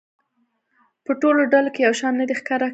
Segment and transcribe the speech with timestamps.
[1.05, 2.69] په ټولو ډلو کې یو شان نه دی ښکاره شوی.